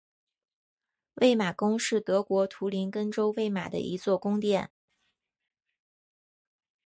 [1.13, 4.71] 魏玛宫是德国图林根州魏玛的一座宫殿。